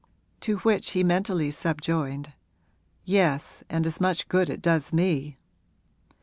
[0.39, 2.33] To which he mentally subjoined,
[3.05, 5.37] 'Yes, and as much good it does me!'